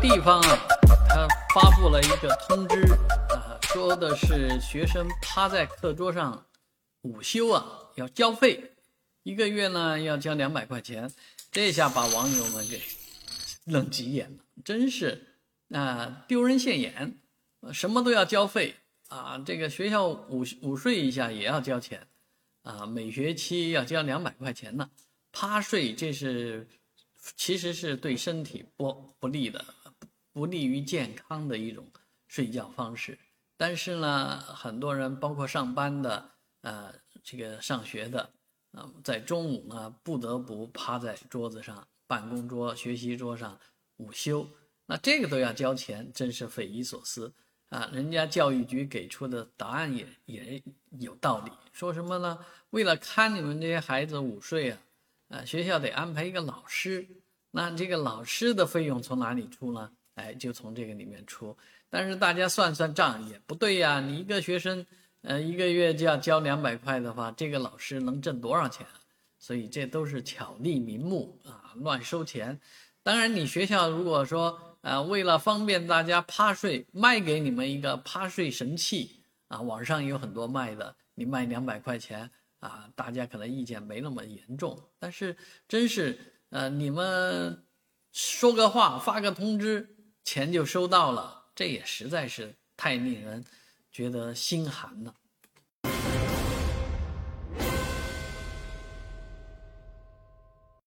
[0.00, 0.58] 地方啊，
[1.08, 2.92] 他发布了一个通知
[3.34, 6.46] 啊，说的是学生趴在课桌上
[7.02, 7.64] 午休啊
[7.96, 8.72] 要交费，
[9.22, 11.12] 一个月呢要交两百块钱，
[11.50, 12.80] 这下把网友们给
[13.66, 15.38] 愣急眼了，真是
[15.70, 17.18] 啊丢人现眼，
[17.72, 18.76] 什么都要交费
[19.08, 22.06] 啊，这个学校午午睡一下也要交钱。
[22.62, 24.90] 啊，每学期要交两百块钱呢，
[25.32, 26.68] 趴睡这是。
[27.36, 29.64] 其实是对身体不不利的，
[30.32, 31.86] 不利于健康的一种
[32.26, 33.18] 睡觉方式。
[33.56, 36.30] 但是呢，很多人包括上班的，
[36.62, 38.30] 呃，这个上学的，
[38.72, 43.58] 啊，在中午呢不得不趴在桌子上、办公桌、学习桌上
[43.98, 44.48] 午休，
[44.86, 47.32] 那这个都要交钱，真是匪夷所思
[47.68, 47.88] 啊！
[47.92, 50.62] 人家教育局给出的答案也也
[50.98, 52.38] 有道理，说什么呢？
[52.70, 54.78] 为了看你们这些孩子午睡啊。
[55.28, 57.08] 啊，学校得安排一个老师，
[57.52, 59.90] 那这个老师的费用从哪里出呢？
[60.22, 61.56] 哎，就从这个里面出。
[61.90, 64.86] 但是大家算算账也不对呀，你一个学生，
[65.22, 68.86] 呃，一个月就要交两百块的话，这个老师能挣多少钱？
[69.38, 72.60] 所以这都是巧立名目啊，乱收钱。
[73.02, 82.30] 当然，你学校如果说，呃，为了方便大家趴睡，卖给你们一个趴睡神器啊，网上有很多卖的，你卖两百块钱。
[82.62, 86.16] 啊，大家可能意见没那么严重，但是真是，
[86.50, 87.64] 呃，你们
[88.12, 93.44] 说个话，发个通知，钱就收到了，这也实在是太令人
[93.90, 95.14] 觉得心寒了。